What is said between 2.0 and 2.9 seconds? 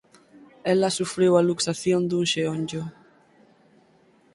dun xeonllo.